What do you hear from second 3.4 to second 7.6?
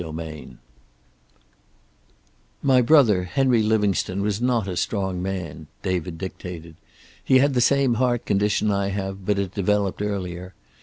Livingstone, was not a strong man," David dictated. "He had